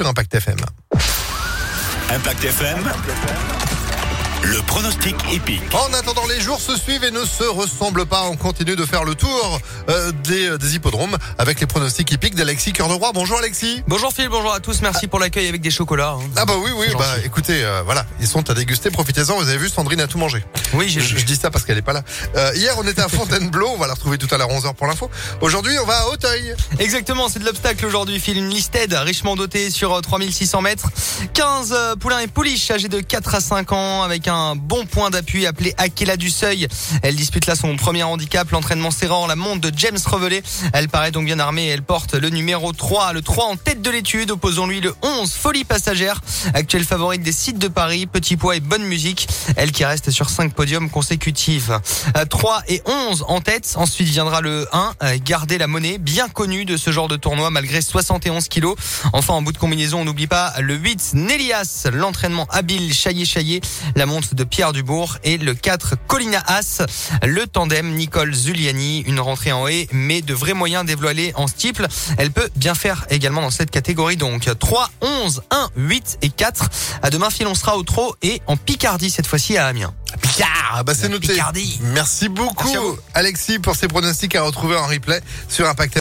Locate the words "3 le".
42.72-43.22